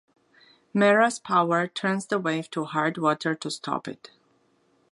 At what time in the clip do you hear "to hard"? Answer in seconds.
2.49-2.97